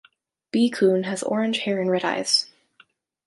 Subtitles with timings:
[0.51, 2.47] B-kun has orange hair and red eyes.